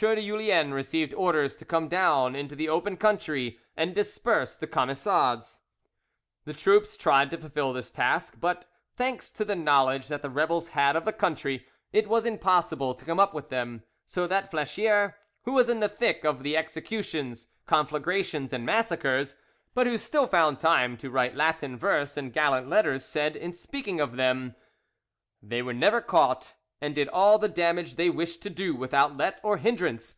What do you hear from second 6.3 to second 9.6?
The troops tried to fulfil this task, but, thanks to the